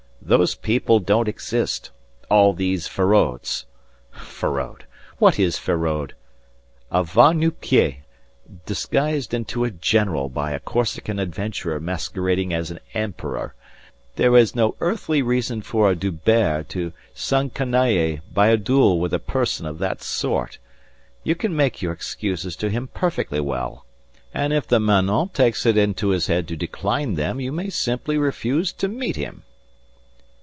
[0.23, 1.89] "Those people don't exist
[2.29, 3.65] all these Ferauds.
[4.13, 4.85] Feraud!
[5.17, 6.13] What is Feraud?
[6.91, 7.97] A va nu pieds
[8.65, 13.55] disguised into a general by a Corsican adventurer masquerading as an emperor.
[14.15, 19.19] There is no earthly reason for a D'Hubert to s'encanailler by a duel with a
[19.19, 20.59] person of that sort.
[21.23, 23.85] You can make your excuses to him perfectly well.
[24.35, 28.17] And if the manant takes it into his head to decline them you may simply
[28.19, 29.43] refuse to meet him."